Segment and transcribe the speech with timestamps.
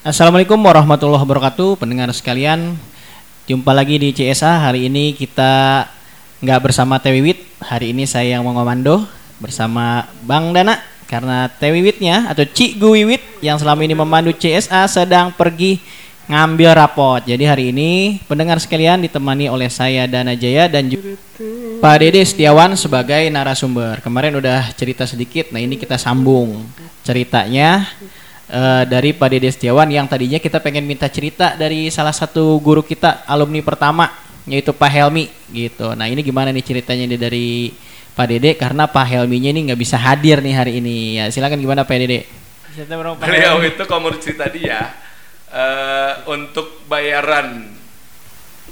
[0.00, 2.72] Assalamualaikum warahmatullahi wabarakatuh, pendengar sekalian.
[3.44, 4.56] Jumpa lagi di CSA.
[4.64, 5.84] Hari ini kita
[6.40, 7.44] nggak bersama Tewiwit.
[7.60, 9.04] Hari ini saya yang mengomando
[9.44, 15.84] bersama Bang Dana karena Tewiwitnya atau Cik Guwiwit yang selama ini memandu CSA sedang pergi
[16.32, 17.20] ngambil rapot.
[17.20, 21.12] Jadi hari ini pendengar sekalian ditemani oleh saya Dana Jaya dan juga
[21.84, 24.00] Pak Dede Setiawan sebagai narasumber.
[24.00, 26.64] Kemarin udah cerita sedikit, nah ini kita sambung
[27.04, 27.84] ceritanya
[28.50, 32.82] eh, dari Pak Dede Setiawan yang tadinya kita pengen minta cerita dari salah satu guru
[32.82, 34.10] kita alumni pertama
[34.44, 35.94] yaitu Pak Helmi gitu.
[35.94, 37.48] Nah ini gimana nih ceritanya nih dari
[38.10, 40.96] Pak Dede karena Pak Helminya ini nggak bisa hadir nih hari ini.
[41.16, 42.26] Ya silakan gimana Pak Dede?
[42.70, 44.90] Cerita dong, Pak Beliau itu kalau menurut cerita dia
[45.50, 47.66] eh, untuk bayaran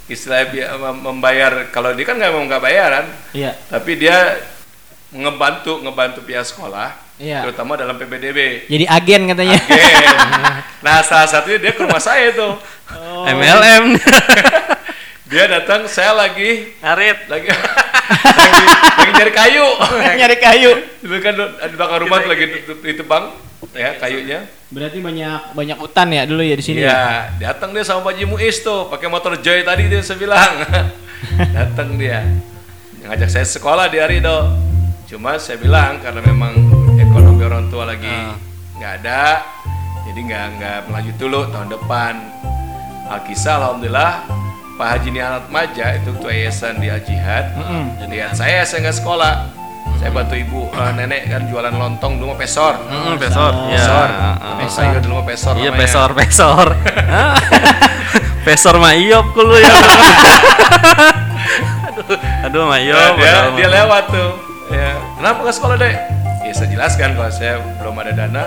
[0.09, 3.53] istilah bi- mem- membayar kalau dia kan nggak mau nggak bayaran Iya.
[3.69, 4.41] tapi dia
[5.13, 7.43] ngebantu ngebantu pihak sekolah Iya.
[7.43, 9.59] terutama dalam PBDB Jadi agen katanya.
[9.59, 10.07] Agen.
[10.79, 12.55] nah salah satunya dia ke rumah saya tuh
[12.89, 13.21] Oh.
[13.21, 14.01] MLM
[15.29, 18.63] dia datang saya lagi ngarit lagi lagi,
[18.97, 19.67] lagi nyari kayu
[20.17, 20.71] Nyari kayu.
[20.97, 22.45] itu kan di belakang rumah lagi
[22.81, 23.29] ditebang
[23.71, 26.79] ya kayunya Berarti banyak banyak hutan ya dulu ya di sini.
[26.79, 26.85] ya?
[26.85, 27.01] Iya,
[27.43, 30.61] datang dia sama Pak Haji Muiz tuh, pakai motor Joy tadi dia saya bilang.
[31.49, 32.21] datang dia.
[33.01, 34.45] Ngajak saya sekolah di Arido.
[35.05, 36.68] Cuma saya bilang karena memang
[37.39, 38.15] ekonomi orang tua lagi
[38.75, 39.23] nggak ada,
[40.03, 42.13] jadi nggak nggak melanjut dulu tahun depan.
[43.09, 44.11] Alkisah alhamdulillah
[44.75, 47.55] Pak Haji Nianat Maja itu ketua yayasan di Al Jihad.
[47.55, 48.05] Mm-mm.
[48.05, 49.33] Lihat saya saya nggak sekolah.
[49.97, 52.75] Saya bantu ibu eh, nenek kan jualan lontong dulu mah pesor.
[52.81, 54.07] Hmm, pesor ya Pesor.
[54.09, 54.55] heeh.
[54.57, 54.83] Pesor.
[54.85, 56.67] Saya dulu mah pesor iya pesor pesor
[58.41, 59.67] pesor mah iop dulu ya
[61.85, 63.75] aduh aduh mah Nah, iop dia, padahal dia mah.
[63.75, 64.29] lewat tuh
[64.69, 65.95] ya kenapa ke sekolah dek
[66.49, 68.43] ya saya jelaskan kalau saya belum ada dana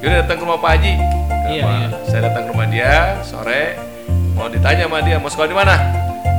[0.00, 0.94] yaudah datang ke rumah Pak Haji.
[0.96, 1.88] Ke Iya, rumah- iya.
[2.02, 3.62] saya datang ke rumah dia sore
[4.32, 5.74] mau ditanya sama dia mau sekolah di mana?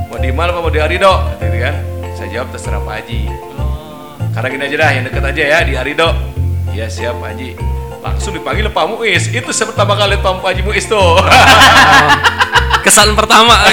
[0.06, 1.12] Mau di Mal apa mau di Arido?
[1.38, 1.74] Gitu kan.
[2.12, 3.20] Saya jawab terserah Pak Haji.
[4.30, 6.08] Karena gini aja dah yang deket aja ya di Arido.
[6.68, 7.50] Iya siap Pak Haji.
[8.00, 9.24] Langsung dipanggil Pak Muiz.
[9.28, 11.14] Itu saya pertama kali lihat Pak Haji Muiz tuh.
[12.84, 13.64] Kesan pertama.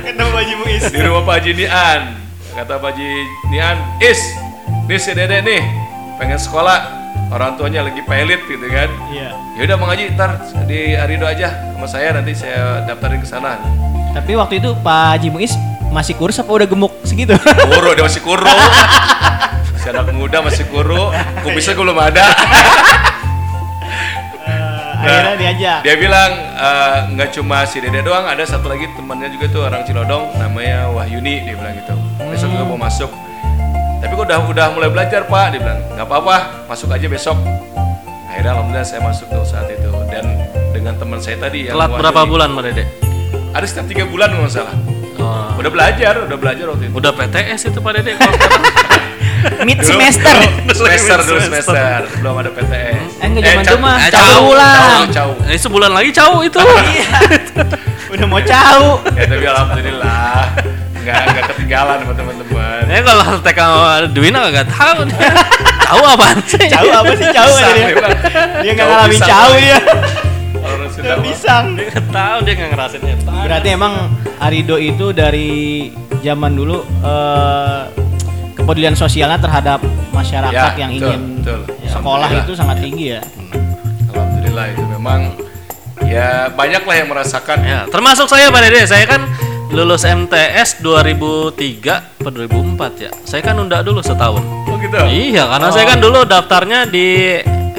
[0.00, 0.82] Ketemu Haji Muiz.
[0.86, 2.00] di rumah Pak Haji Nian.
[2.52, 3.10] Kata Pak Haji
[3.48, 4.18] Nian is
[4.84, 5.62] nih si dede nih
[6.16, 7.02] pengen sekolah.
[7.32, 8.90] Orang tuanya lagi pelit gitu kan.
[9.10, 9.30] Iya.
[9.54, 10.30] yaudah Bang Haji ntar
[10.66, 13.58] di Arido aja sama saya nanti saya daftarin ke sana.
[14.10, 15.54] Tapi waktu itu Pak Haji Muiz
[15.90, 17.34] masih kurus apa udah gemuk segitu?
[17.70, 18.42] kuro dia masih kuro
[19.74, 21.10] masih anak muda masih kuro
[21.42, 22.24] kumisnya belum ada.
[25.04, 25.78] Akhirnya diajak.
[25.84, 29.84] dia bilang "Eh, nggak cuma si dede doang ada satu lagi temannya juga tuh orang
[29.84, 31.94] Cilodong namanya Wahyuni dia bilang gitu.
[32.24, 33.10] Besok juga mau masuk
[34.04, 37.38] tapi kok udah udah mulai belajar pak dia bilang nggak apa-apa masuk aja besok
[38.26, 40.24] akhirnya alhamdulillah saya masuk tuh saat itu dan
[40.70, 42.84] dengan teman saya tadi yang telat berapa bulan mbak dede
[43.50, 44.76] ada setiap tiga bulan kalau nggak salah
[45.14, 45.56] Oh.
[45.56, 48.72] udah belajar udah belajar waktu itu udah PTS itu pak dede kalau sekarang.
[49.68, 50.36] Mid semester.
[50.68, 55.06] semester dulu semester belum ada PTS Eh, enggak zaman cau- itu mah eh, cau lah.
[55.08, 55.30] cau.
[55.46, 56.58] Eh, sebulan lagi cau itu
[56.90, 57.06] Iya.
[58.10, 58.84] udah mau cau.
[59.06, 60.38] ya tapi alhamdulillah
[61.04, 64.98] nggak nggak ketinggalan sama teman-teman Eh kalau TK sama Dwina gak tahu
[65.86, 66.66] tahu apaan sih?
[66.66, 67.86] Cau apa sih cau Pisang, dia?
[68.58, 69.60] dia nggak ngalamin pisang, cau Pak.
[69.60, 69.78] dia.
[70.54, 71.24] Kalau orang Sunda Udah mah.
[71.24, 71.64] pisang.
[71.74, 73.14] Dia nggak tahu dia nggak ngerasainnya.
[73.44, 73.92] Berarti emang
[74.38, 75.50] Arido itu dari
[76.20, 77.80] zaman dulu eh,
[78.54, 81.60] kepedulian sosialnya terhadap masyarakat Ya, yang betul, ingin betul.
[81.86, 83.20] sekolah itu sangat tinggi ya.
[84.08, 85.20] Alhamdulillah itu memang
[86.00, 88.84] ya banyak lah yang merasakan Ya, termasuk saya Pak Dede.
[88.84, 89.20] Saya kan
[89.72, 93.10] lulus MTS 2003 atau 2004 ya.
[93.24, 94.42] Saya kan nunda dulu setahun.
[94.68, 97.06] oh gitu Iya, karena saya kan dulu daftarnya di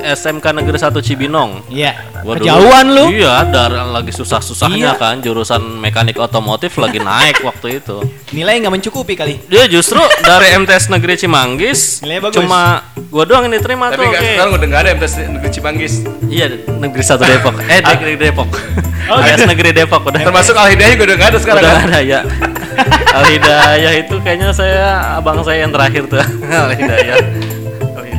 [0.08, 1.66] SMK Negeri 1 Cibinong.
[1.68, 1.98] Iya.
[2.22, 3.06] Dulu- Kejauhan lu.
[3.12, 4.94] Iya, dar lagi susah-susahnya Iya.
[4.96, 8.06] kan jurusan mekanik otomotif lagi naik waktu itu.
[8.32, 9.42] Nilai nggak mencukupi kali.
[9.46, 12.36] Dia justru dari MTS Negeri Cimanggis Nilainya bagus.
[12.38, 12.62] cuma
[13.08, 14.08] gua doang yang diterima tapi tuh.
[14.08, 14.32] nggak oke.
[14.32, 15.94] sekarang udah nggak ada MTS negeri Cimanggis
[16.26, 16.46] Iya,
[16.76, 17.56] Negeri 1 Depok.
[17.64, 18.50] Eh, Negeri Depok.
[19.06, 19.46] Oh, Alias gitu.
[19.46, 20.18] Negeri Depok udah.
[20.18, 22.20] termasuk Al Hidayah juga udah nggak ada sekarang udah kan ada ya.
[23.22, 24.86] Al Hidayah itu kayaknya saya
[25.16, 26.18] abang saya yang terakhir tuh.
[26.50, 27.18] Al Hidayah.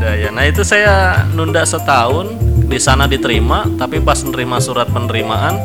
[0.06, 0.30] Al Hidayah.
[0.30, 2.30] Nah, itu saya nunda setahun
[2.70, 5.58] di sana diterima, tapi pas menerima surat penerimaan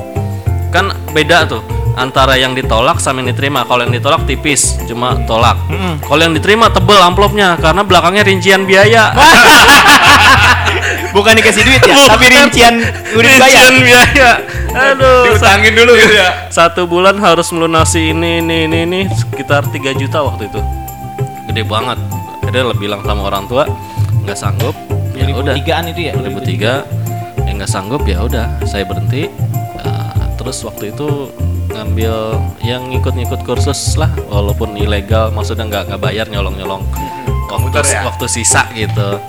[0.74, 1.62] kan beda tuh
[1.94, 3.62] antara yang ditolak sama yang diterima.
[3.70, 5.62] Kalau yang ditolak tipis, cuma tolak.
[6.02, 9.14] Kalau yang diterima tebel amplopnya karena belakangnya rincian biaya.
[11.16, 12.82] Bukan dikasih duit ya, tapi rincian
[13.14, 14.32] udah rincian biaya.
[14.72, 20.00] Aduh, diutangin dulu gitu ya satu bulan harus melunasi ini ini ini ini sekitar 3
[20.00, 20.64] juta waktu itu
[21.52, 22.00] gede banget
[22.48, 23.68] jadi lah bilang sama orang tua
[24.26, 24.76] nggak sanggup
[25.18, 25.56] ya udah.
[25.58, 26.14] 2003-an itu ya.
[26.18, 28.48] 2003 ya nggak sanggup ya udah.
[28.66, 29.28] Saya berhenti.
[29.82, 31.30] Uh, terus waktu itu
[31.72, 36.84] ngambil yang ngikut-ngikut kursus lah walaupun ilegal maksudnya nggak nggak bayar nyolong-nyolong.
[37.52, 38.08] Waktu ya?
[38.08, 39.20] waktu sisa gitu.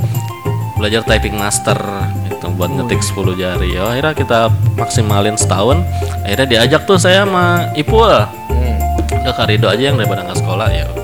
[0.78, 1.78] Belajar typing master
[2.26, 3.78] itu buat ngetik 10 jari.
[3.78, 4.40] Ya akhirnya kita
[4.74, 5.82] maksimalin setahun.
[6.26, 8.10] Akhirnya diajak tuh saya sama Ipul.
[8.50, 8.76] Hmm.
[9.22, 11.01] udah Karido aja yang daripada nggak sekolah ya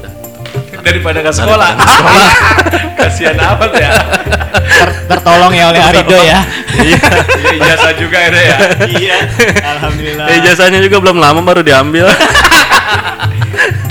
[0.88, 1.70] Daripada ke sekolah.
[2.98, 3.90] Kasihan amat ya.
[4.58, 6.40] Ter- tertolong ya oleh Arido ya.
[6.80, 6.98] iya Iya
[7.54, 8.56] ijazah juga ada ya.
[8.88, 9.16] iya.
[9.76, 10.26] Alhamdulillah.
[10.26, 12.08] Eh, ijazahnya juga belum lama baru diambil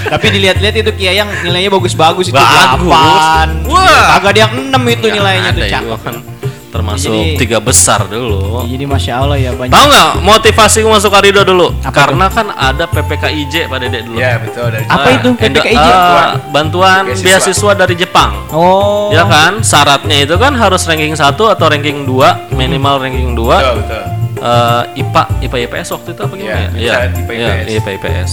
[0.08, 2.80] Tapi dilihat-lihat itu Kiai yang nilainya bagus-bagus itu Bagus.
[2.80, 3.48] delapan.
[3.68, 4.16] Wah.
[4.16, 6.37] Agak ada yang enam itu nilainya tuh cakep.
[6.68, 9.72] Termasuk Jadi- tiga besar dulu Jadi masya Allah ya banyak.
[9.72, 11.72] Tahu nggak motivasi masuk Arido dulu?
[11.80, 14.18] Apa Karena kan ada PPKIJ pada dek dulu.
[14.18, 15.80] Iya betul dari Apa itu PPKIJ?
[15.80, 17.24] ah, bantuan Beasiswa.
[17.24, 18.32] beasiswa dari Jepang.
[18.50, 19.10] Oh.
[19.10, 19.60] Ya kan?
[19.62, 23.48] Syaratnya itu kan harus ranking 1 atau ranking 2, minimal ranking 2.
[23.58, 24.04] Betul betul.
[24.38, 26.98] Eh, IPA, IPA IPS waktu itu apa gimana Iya, ya?
[27.10, 27.68] bisa IPA iya, IPS.
[27.74, 28.32] IPA IPS.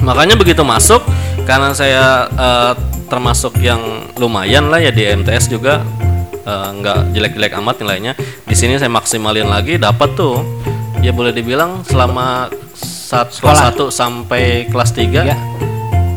[0.00, 1.02] Makanya begitu masuk
[1.44, 2.72] karena saya eh,
[3.04, 3.82] termasuk yang
[4.16, 5.82] lumayan lah ya di MTS juga
[6.44, 8.12] eh, nggak jelek-jelek amat nilainya.
[8.44, 10.42] Di sini saya maksimalin lagi dapat tuh
[11.00, 13.90] ya boleh dibilang selama saat kelas Sekolah.
[13.90, 15.34] 1 sampai kelas 3 Tiga.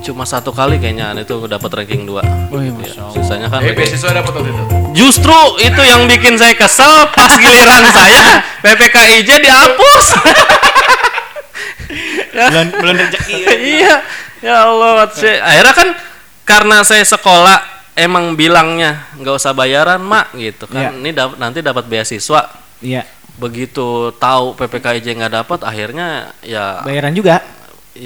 [0.03, 2.51] cuma satu kali kayaknya itu dapat ranking 2.
[2.51, 3.15] Wih, masya Allah.
[3.15, 4.63] Sisanya kan Eh beasiswa dapat waktu itu.
[4.93, 10.05] Justru itu yang bikin saya kesel pas giliran saya PPKIJ dihapus.
[12.33, 13.35] Belum belum rezeki.
[13.77, 14.01] iya.
[14.43, 15.89] Ya Allah, akhirnya kan
[16.43, 20.89] karena saya sekolah emang bilangnya nggak usah bayaran, Mak, gitu kan.
[20.89, 20.99] Iya.
[20.99, 22.41] Ini dap- nanti dapat beasiswa.
[22.79, 23.03] Iya.
[23.33, 23.85] Begitu
[24.15, 27.41] tahu PPKIJ nggak dapat, akhirnya ya Bayaran juga.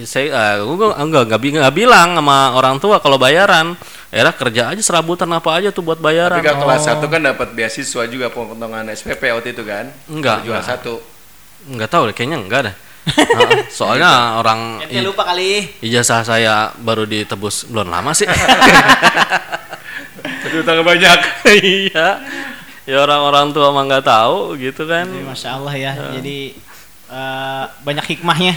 [0.03, 3.75] saya ah, gua enggak enggak, bi- nggak bilang sama orang tua kalau bayaran.
[4.07, 6.39] Akhirnya kerja aja serabutan apa aja tuh buat bayaran.
[6.39, 9.91] Tapi kalau kelas satu kan dapat beasiswa juga potongan SPP waktu itu kan.
[10.07, 10.63] Enggak, Jual enggak.
[10.63, 10.99] satu.
[11.67, 12.75] Nggak tahu deh, kayaknya enggak deh.
[13.39, 15.63] Heeh, soalnya orang Ente lupa kali.
[15.79, 18.27] ijazah saya baru ditebus belum lama sih.
[20.43, 21.19] Tapi utang banyak.
[21.63, 22.07] iya.
[22.87, 25.03] Ya orang-orang tua mah nggak tahu gitu kan.
[25.05, 25.91] Jadi, masya Allah ya.
[26.15, 26.55] Jadi
[27.07, 28.53] eh, banyak hikmahnya.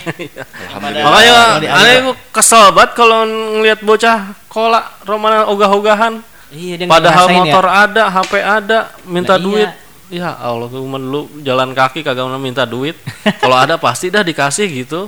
[0.70, 1.04] Alhamdulillah.
[1.06, 1.36] Makanya
[1.66, 1.98] aneh
[2.30, 6.22] kesel banget kalau ngelihat bocah kolak romanan ogah-ogahan.
[6.50, 7.34] Iya, dia Padahal ya.
[7.46, 9.46] motor ada, HP ada, minta Nah, iya.
[9.46, 9.70] duit.
[10.10, 12.98] Ya Allah, tuh dulu jalan kaki kagak pernah minta duit.
[13.38, 15.06] kalau ada pasti dah dikasih gitu.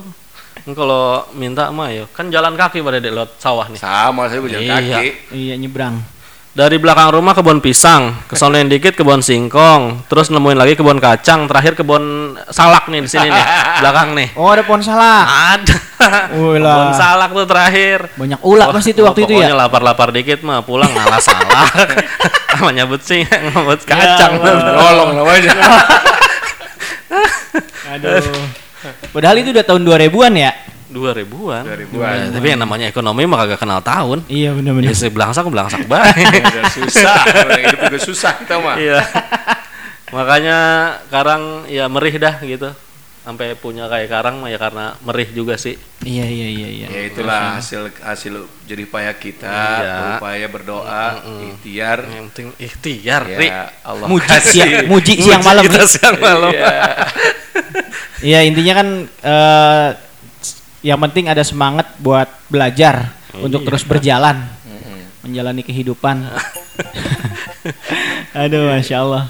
[0.63, 3.83] Kalau minta mah ya kan jalan kaki pada dek lewat sawah nih.
[3.83, 4.79] Sama saya jalan Iya.
[4.79, 5.09] kaki.
[5.35, 5.99] Iya nyebrang.
[6.53, 11.73] Dari belakang rumah kebun pisang, kesonoin dikit kebun singkong, terus nemuin lagi kebun kacang, terakhir
[11.81, 13.47] kebun salak nih di sini nih,
[13.81, 14.37] belakang nih.
[14.37, 15.25] Oh ada pohon salak.
[15.57, 15.77] Ada.
[16.37, 16.77] Wih lah.
[16.77, 17.99] Kebun salak tuh terakhir.
[18.21, 19.61] Banyak ulat pasti itu waktu itu Pokoknya ya.
[19.65, 21.73] lapar-lapar dikit mah pulang ngalah salak.
[22.53, 24.37] Sama nyebut sih, nyebut kacang.
[24.37, 24.77] Allah.
[24.77, 25.57] Nolong namanya.
[27.97, 28.29] Aduh.
[29.09, 30.53] Padahal itu udah tahun 2000-an ya.
[30.93, 31.65] Dua ribuan.
[31.65, 32.15] 2000-an.
[32.15, 34.29] Ya, tapi yang namanya ekonomi mah kagak kenal tahun.
[34.29, 34.93] Iya Ya benar-benar.
[34.93, 36.29] sih belangsak belangsak baik.
[36.53, 37.17] Udah susah.
[37.43, 38.77] Orang hidup juga susah kita mah.
[38.77, 39.01] Iya.
[40.13, 40.59] Makanya
[41.09, 42.69] Karang ya merih dah gitu.
[43.23, 45.79] Sampai punya kayak Karang mah ya karena merih juga sih.
[46.03, 46.87] Iya iya iya iya.
[46.91, 48.35] Ya itulah hasil hasil
[48.67, 49.95] jadi payah kita, Iya.
[49.97, 51.07] berupaya berdoa,
[51.47, 52.03] ikhtiar.
[52.05, 53.47] Yang penting ikhtiar, Ri.
[53.47, 54.51] Ya Allah Muji kasih.
[54.59, 55.63] siang, muji siang malam.
[55.63, 56.51] kita siang malam.
[56.53, 56.69] Iya.
[58.23, 59.89] Iya intinya kan eh,
[60.83, 64.43] yang penting ada semangat buat belajar untuk terus berjalan
[65.23, 66.27] menjalani kehidupan.
[68.43, 69.25] Aduh masya Allah.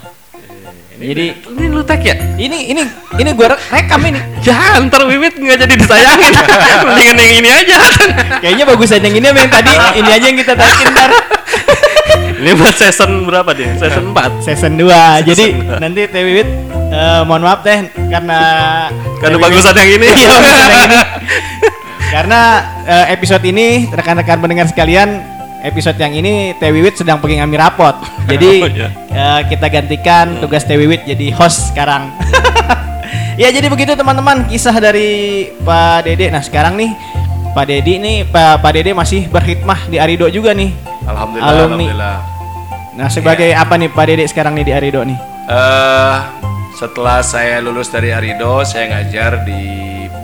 [0.93, 2.15] Jadi Ini lu tag ya?
[2.37, 2.81] ini ini
[3.19, 4.17] ini gua re- rekam ini.
[4.45, 6.33] Ya, ntar Wiwit nggak jadi disayangin.
[6.87, 7.77] Mendingan yang ini aja.
[8.39, 9.73] Kayaknya bagusan yang ini yang tadi.
[9.73, 11.09] Ini aja yang kita taikin ntar.
[12.43, 13.71] Ini buat season berapa dia?
[13.79, 14.43] Season 4.
[14.43, 15.45] Season 2 Jadi
[15.79, 16.49] nanti Teh Wiwit
[16.91, 18.39] eh, mohon maaf teh karena
[19.23, 20.07] Karena bagusan yang ini.
[20.11, 20.99] Iya, bagusan yang ini.
[22.13, 22.41] Karena
[22.85, 25.23] eh, episode ini rekan-rekan pendengar sekalian
[25.63, 27.95] episode yang ini Teh Wiwit sedang pergi ngambil rapot.
[28.27, 28.89] Jadi Oh, iya.
[29.09, 32.11] eh, kita gantikan tugas Teh Wiwit jadi host sekarang.
[33.41, 36.27] ya jadi begitu teman-teman kisah dari Pak Dede.
[36.27, 36.91] Nah sekarang nih
[37.53, 40.73] Pak Dedi nih Pak Pak Dede masih berkhidmah di Arido juga nih.
[41.03, 41.85] Alhamdulillah, Alumni.
[41.85, 42.32] alhamdulillah.
[42.93, 45.17] Nah sebagai apa nih Pak Dede sekarang nih di Arido nih?
[45.49, 46.17] Eh,
[46.77, 49.65] setelah saya lulus dari Arido, saya ngajar di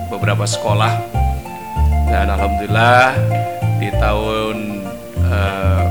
[0.06, 0.94] beberapa sekolah.
[2.06, 3.10] Dan alhamdulillah
[3.82, 4.86] di tahun
[5.18, 5.84] eh,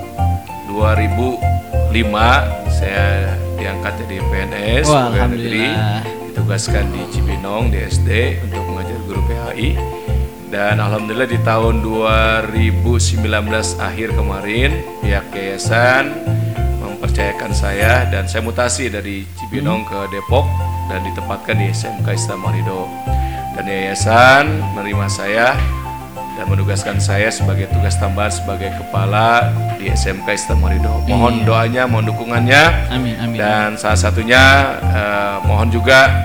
[0.71, 1.91] 2005
[2.71, 5.67] saya diangkat jadi PNS Wah, pegawai negeri.
[6.31, 9.75] ditugaskan di Cibinong di SD untuk mengajar guru PHI
[10.47, 13.19] dan alhamdulillah di tahun 2019
[13.77, 14.71] akhir kemarin
[15.03, 16.15] pihak yayasan
[17.19, 20.47] mempercayakan saya dan saya mutasi dari Cibinong ke Depok
[20.87, 22.87] dan ditempatkan di SMK Islam Marido.
[23.59, 25.51] Dan yayasan menerima saya
[26.39, 31.03] dan menugaskan saya sebagai tugas tambahan sebagai kepala di SMK Islam Marido.
[31.11, 31.43] Mohon Iya.
[31.43, 32.63] doanya, mohon dukungannya.
[32.87, 33.35] Amin amin.
[33.35, 36.23] Dan salah satunya eh, mohon juga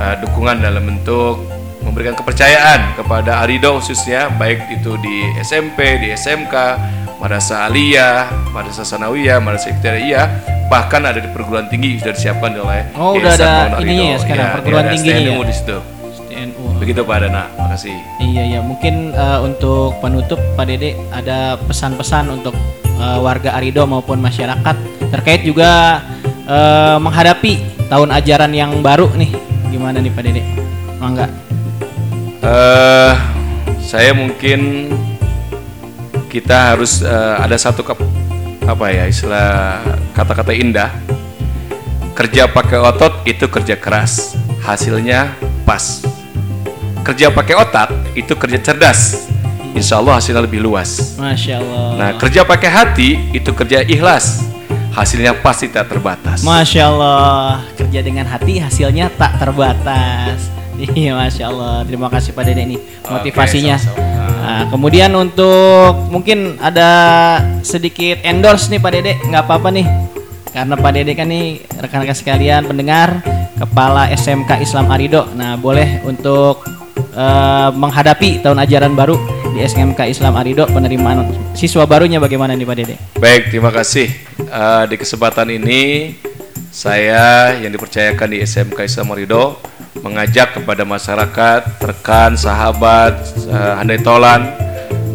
[0.00, 1.44] eh, dukungan dalam bentuk
[1.84, 6.54] memberikan kepercayaan kepada Arido khususnya baik itu di SMP, di SMK,
[7.16, 10.26] Madrasah Aliyah, Madrasah Sanawiyah, Madrasah Ibtidaiyah,
[10.68, 14.04] bahkan ada di perguruan tinggi sudah disiapkan oleh Oh, udah ada Maulana ininya Ridho.
[14.06, 15.42] ya sekarang, Iya, perguruan STNU ya?
[15.42, 15.78] di situ.
[16.76, 17.96] Begitu Pak Dana, makasih.
[18.20, 22.52] Iya ya mungkin eh, untuk penutup Pak Dede ada pesan-pesan untuk
[22.84, 24.76] eh, warga Arido maupun masyarakat
[25.08, 26.04] terkait juga
[26.44, 27.52] eh, menghadapi
[27.88, 29.32] tahun ajaran yang baru nih
[29.66, 30.42] gimana nih Pak Dede?
[31.00, 31.26] Mangga.
[32.42, 33.12] eh
[33.80, 34.92] saya mungkin
[36.36, 38.04] kita harus eh, ada satu kap-
[38.60, 39.80] apa ya istilah
[40.12, 40.92] kata-kata indah
[42.12, 45.32] kerja pakai otot itu kerja keras hasilnya
[45.64, 46.04] pas
[47.00, 49.30] kerja pakai otak itu kerja cerdas
[49.72, 51.88] insya Allah hasilnya lebih luas Masya Allah.
[51.96, 54.44] nah kerja pakai hati itu kerja ikhlas
[54.92, 60.52] hasilnya pasti tak terbatas Masya Allah kerja dengan hati hasilnya tak terbatas.
[60.76, 62.76] Iya Masya Allah terima kasih Pak Dede nih
[63.08, 63.80] motivasinya.
[63.80, 64.15] sama-sama.
[64.46, 66.90] Nah, kemudian untuk mungkin ada
[67.66, 69.86] sedikit endorse nih Pak Dede nggak apa-apa nih
[70.54, 73.26] karena Pak Dede kan nih rekan-rekan sekalian pendengar
[73.58, 75.26] kepala SMK Islam Arido.
[75.34, 76.62] Nah boleh untuk
[76.94, 79.18] eh, menghadapi tahun ajaran baru
[79.50, 81.26] di SMK Islam Arido penerimaan
[81.58, 82.94] siswa barunya bagaimana nih Pak Dede?
[83.18, 84.14] Baik, terima kasih.
[84.38, 86.14] Eh, di kesempatan ini
[86.70, 89.58] saya yang dipercayakan di SMK Islam Ridho
[90.02, 93.16] mengajak kepada masyarakat, rekan, sahabat,
[93.48, 94.52] eh, handai tolan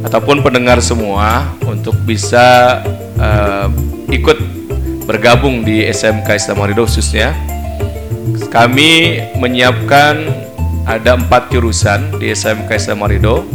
[0.01, 2.79] ataupun pendengar semua untuk bisa
[3.21, 3.67] eh,
[4.09, 4.37] ikut
[5.05, 7.33] bergabung di SMK Islam Ridho khususnya.
[8.51, 10.27] Kami menyiapkan
[10.85, 13.45] ada empat jurusan di SMK Islam Ridho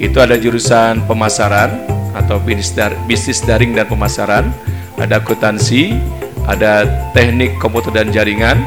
[0.00, 1.72] itu ada jurusan pemasaran
[2.14, 2.38] atau
[3.08, 4.52] bisnis daring dan pemasaran,
[5.00, 5.96] ada akuntansi,
[6.46, 8.62] ada teknik komputer dan jaringan,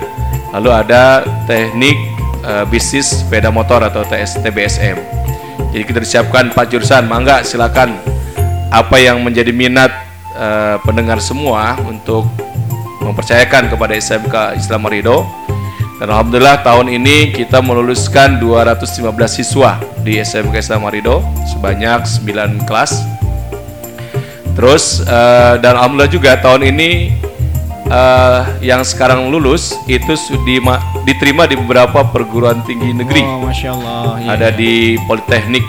[0.58, 1.94] lalu ada teknik
[2.42, 4.98] eh, bisnis sepeda motor atau TS, TBSM.
[5.70, 7.94] Jadi kita disiapkan empat jurusan, mangga silakan
[8.74, 9.94] apa yang menjadi minat
[10.34, 12.26] eh, pendengar semua untuk
[13.06, 15.30] mempercayakan kepada SMK Islam Ridho
[16.02, 21.22] dan Alhamdulillah tahun ini kita meluluskan 215 siswa di SMK Islam Ridho
[21.54, 23.06] sebanyak 9 kelas.
[24.58, 26.90] Terus eh, dan Alhamdulillah juga tahun ini
[27.88, 30.14] eh, yang sekarang lulus itu
[31.08, 33.24] diterima di beberapa perguruan tinggi negeri.
[33.24, 34.02] Oh Masya Allah.
[34.22, 34.58] iya, ada iya.
[34.58, 34.74] di
[35.08, 35.66] Politeknik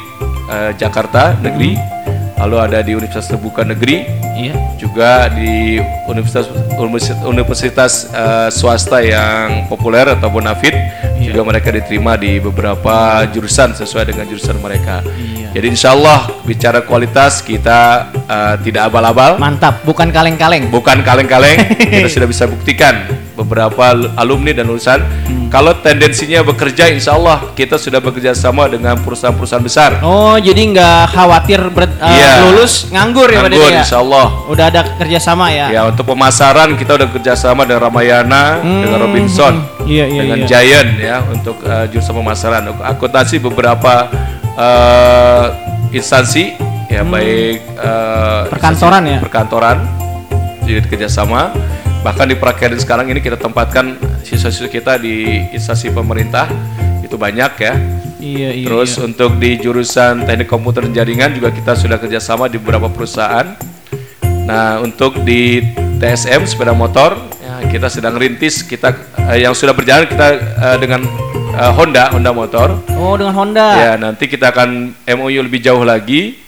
[0.50, 1.78] eh, Jakarta Negeri,
[2.38, 4.04] lalu ada di Universitas Terbuka Negeri,
[4.38, 4.54] Iya.
[4.78, 6.46] juga di universitas
[6.78, 10.78] universitas, universitas eh, swasta yang populer atau bonafit
[11.18, 15.02] juga mereka diterima di beberapa jurusan sesuai dengan jurusan mereka.
[15.48, 15.54] Iya.
[15.54, 17.78] Jadi insya Allah bicara kualitas kita
[18.12, 20.68] eh, tidak abal-abal, Mantap, bukan kaleng-kaleng.
[20.68, 21.56] bukan kaleng-kaleng.
[21.92, 25.00] kita sudah bisa buktikan beberapa alumni dan lulusan.
[25.48, 29.90] Kalau tendensinya bekerja, insya Allah kita sudah bekerja sama dengan perusahaan-perusahaan besar.
[30.04, 32.32] Oh, jadi nggak khawatir ber- eh, Iya.
[32.44, 33.80] lulus nganggur ya Pak Nganggur, ya?
[33.80, 34.26] insya Allah.
[34.44, 35.72] Udah ada kerjasama ya?
[35.72, 39.54] Ya untuk pemasaran kita udah kerjasama dengan Ramayana, dengan Robinson,
[39.88, 40.46] Iya, iya, dengan iya.
[40.46, 42.62] Giant ya untuk uh, jurusan pemasaran.
[42.84, 44.04] Akuntansi beberapa
[44.58, 45.46] uh,
[45.94, 46.58] instansi
[46.90, 48.50] ya baik uh, Hmm.
[48.50, 49.18] Perkantoran instansi ya?
[49.22, 49.78] Perkantoran
[50.66, 51.54] jadi kerjasama.
[51.98, 56.46] Bahkan di Prakerin sekarang ini kita tempatkan siswa-siswa kita di instansi pemerintah
[57.02, 57.74] itu banyak ya.
[58.18, 58.66] Iya, iya.
[58.66, 59.06] Terus iya.
[59.06, 63.54] untuk di jurusan teknik komputer dan jaringan juga kita sudah kerjasama di beberapa perusahaan.
[64.46, 65.60] Nah untuk di
[65.98, 68.94] TSM sepeda motor ya, kita sedang rintis kita
[69.34, 71.02] eh, yang sudah berjalan kita eh, dengan
[71.58, 72.68] eh, Honda Honda motor.
[72.94, 73.66] Oh, dengan Honda.
[73.74, 76.38] Ya nanti kita akan MOU lebih jauh lagi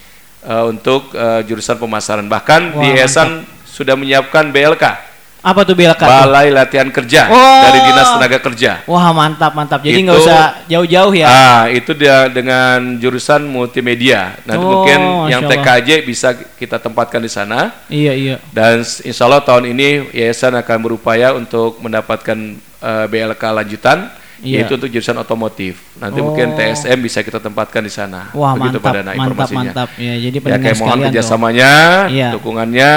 [0.40, 2.26] eh, untuk eh, jurusan pemasaran.
[2.26, 5.08] Bahkan Wah, di yayasan sudah menyiapkan BLK
[5.40, 6.04] Apa tuh BLK?
[6.04, 7.62] Balai Latihan Kerja Oh.
[7.64, 8.84] dari Dinas Tenaga Kerja.
[8.84, 9.80] Wah, mantap, mantap.
[9.80, 11.26] Jadi nggak usah jauh-jauh ya.
[11.32, 14.36] Ah, itu dia dengan jurusan multimedia.
[14.44, 15.00] Nanti Oh, mungkin
[15.32, 15.48] yang.
[15.48, 17.72] TKJ bisa kita tempatkan di sana.
[17.88, 18.36] Iya, iya.
[18.52, 24.64] Dan insya Allah tahun ini yayasan akan berupaya untuk mendapatkan eh, BLK lanjutan, Iya.
[24.64, 25.84] yaitu untuk jurusan otomotif.
[26.00, 26.56] Nanti mungkin Oh.
[26.56, 28.32] TSM bisa kita tempatkan di sana.
[28.32, 29.60] Wah, Begitu mantap, Dana mantap, informasinya.
[29.60, 29.88] mantap.
[30.00, 31.72] Ya, jadi Ya, kayak mohon kerjasamanya,
[32.08, 32.28] Iya.
[32.40, 32.92] dukungannya.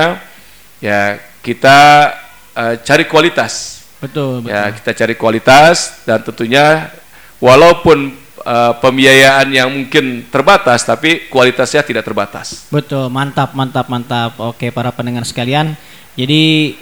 [0.80, 1.00] Ya,
[1.40, 1.78] kita
[2.54, 3.84] eh, cari kualitas.
[4.00, 4.52] Betul, betul.
[4.52, 6.92] Ya, kita cari kualitas dan tentunya
[7.40, 12.68] walaupun uh, pembiayaan yang mungkin terbatas tapi kualitasnya tidak terbatas.
[12.68, 14.36] Betul, mantap, mantap, mantap.
[14.40, 15.76] Oke, para pendengar sekalian.
[16.20, 16.76] Jadi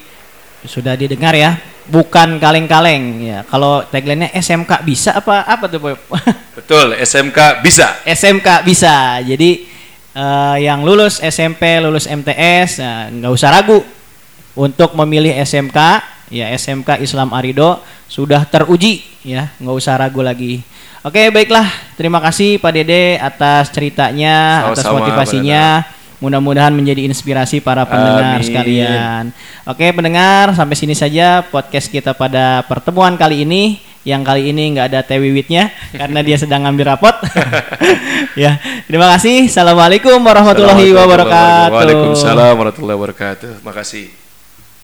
[0.66, 1.58] sudah didengar ya
[1.90, 3.40] bukan kaleng-kaleng ya.
[3.48, 5.96] Kalau tagline-nya SMK bisa apa apa tuh Boy?
[6.58, 8.02] Betul, SMK bisa.
[8.06, 9.22] SMK bisa.
[9.24, 9.66] Jadi
[10.14, 13.80] eh, yang lulus SMP, lulus MTS, nah, nggak usah ragu
[14.54, 15.80] untuk memilih SMK.
[16.32, 20.64] Ya SMK Islam Arido sudah teruji ya, nggak usah ragu lagi.
[21.02, 21.66] Oke baiklah,
[21.98, 25.64] terima kasih Pak Dede atas ceritanya, atas Sama-sama, motivasinya.
[26.22, 28.46] Mudah-mudahan menjadi inspirasi para pendengar Amin.
[28.46, 29.24] sekalian.
[29.66, 33.82] Oke pendengar, sampai sini saja podcast kita pada pertemuan kali ini.
[34.02, 37.14] Yang kali ini nggak ada Teh Wiwitnya karena dia sedang ngambil rapot.
[38.42, 39.50] ya, terima kasih.
[39.50, 41.74] Assalamualaikum warahmatullahi wabarakatuh.
[41.74, 43.52] Waalaikumsalam warahmatullahi wabarakatuh.
[43.66, 44.21] Makasih.